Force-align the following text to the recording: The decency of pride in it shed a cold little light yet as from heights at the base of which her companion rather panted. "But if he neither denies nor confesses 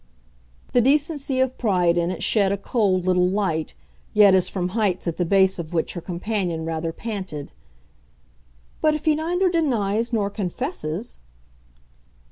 The 0.73 0.81
decency 0.81 1.39
of 1.39 1.59
pride 1.59 1.95
in 1.95 2.09
it 2.09 2.23
shed 2.23 2.51
a 2.51 2.57
cold 2.57 3.05
little 3.05 3.29
light 3.29 3.75
yet 4.15 4.33
as 4.33 4.49
from 4.49 4.69
heights 4.69 5.07
at 5.07 5.17
the 5.17 5.25
base 5.25 5.59
of 5.59 5.75
which 5.75 5.93
her 5.93 6.01
companion 6.01 6.65
rather 6.65 6.91
panted. 6.91 7.51
"But 8.81 8.95
if 8.95 9.05
he 9.05 9.13
neither 9.13 9.47
denies 9.51 10.11
nor 10.11 10.31
confesses 10.31 11.19